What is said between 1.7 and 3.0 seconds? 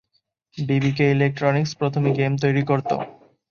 প্রথমে গেম তৈরি করত।